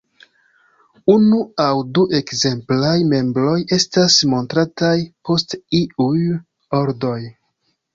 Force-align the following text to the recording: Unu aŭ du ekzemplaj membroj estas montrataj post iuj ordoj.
Unu 1.15 1.41
aŭ 1.65 1.75
du 1.99 2.07
ekzemplaj 2.21 2.95
membroj 3.13 3.55
estas 3.79 4.19
montrataj 4.35 4.99
post 5.31 5.59
iuj 5.85 6.15
ordoj. 6.85 7.19